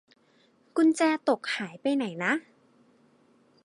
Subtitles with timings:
[0.75, 2.33] กุญแจตกหายไปไหนนะ